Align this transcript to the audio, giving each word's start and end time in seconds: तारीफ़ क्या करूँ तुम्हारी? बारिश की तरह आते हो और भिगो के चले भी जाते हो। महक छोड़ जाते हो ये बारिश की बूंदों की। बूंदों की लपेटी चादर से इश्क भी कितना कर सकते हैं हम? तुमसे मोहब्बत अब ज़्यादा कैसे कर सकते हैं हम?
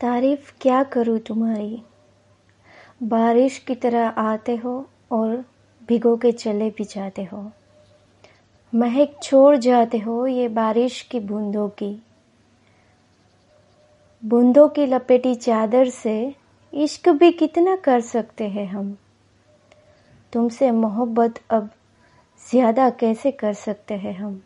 तारीफ़ 0.00 0.52
क्या 0.60 0.82
करूँ 0.82 1.18
तुम्हारी? 1.18 1.82
बारिश 3.02 3.58
की 3.58 3.74
तरह 3.74 4.08
आते 4.08 4.56
हो 4.56 4.86
और 5.12 5.44
भिगो 5.88 6.16
के 6.16 6.32
चले 6.32 6.70
भी 6.70 6.84
जाते 6.84 7.24
हो। 7.24 7.52
महक 8.74 9.18
छोड़ 9.22 9.56
जाते 9.56 9.98
हो 9.98 10.26
ये 10.26 10.48
बारिश 10.48 11.02
की 11.02 11.20
बूंदों 11.20 11.68
की। 11.68 12.02
बूंदों 14.24 14.68
की 14.68 14.86
लपेटी 14.86 15.34
चादर 15.34 15.88
से 15.88 16.34
इश्क 16.72 17.08
भी 17.08 17.32
कितना 17.32 17.76
कर 17.76 18.00
सकते 18.00 18.48
हैं 18.48 18.66
हम? 18.66 18.96
तुमसे 20.32 20.70
मोहब्बत 20.70 21.34
अब 21.50 21.70
ज़्यादा 22.50 22.90
कैसे 22.90 23.30
कर 23.30 23.52
सकते 23.52 23.94
हैं 23.94 24.16
हम? 24.18 24.42